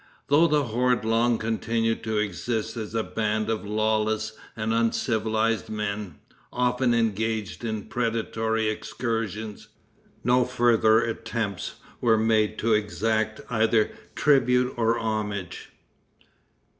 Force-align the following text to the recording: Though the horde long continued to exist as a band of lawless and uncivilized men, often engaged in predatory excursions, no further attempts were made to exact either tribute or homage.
Though 0.29 0.47
the 0.47 0.63
horde 0.63 1.05
long 1.05 1.37
continued 1.37 2.03
to 2.05 2.17
exist 2.17 2.75
as 2.75 2.95
a 2.95 3.03
band 3.03 3.51
of 3.51 3.67
lawless 3.67 4.33
and 4.55 4.73
uncivilized 4.73 5.69
men, 5.69 6.15
often 6.51 6.95
engaged 6.95 7.63
in 7.63 7.83
predatory 7.85 8.67
excursions, 8.67 9.67
no 10.23 10.43
further 10.43 11.01
attempts 11.01 11.75
were 12.01 12.17
made 12.17 12.57
to 12.57 12.73
exact 12.73 13.41
either 13.51 13.91
tribute 14.15 14.73
or 14.75 14.97
homage. 14.97 15.69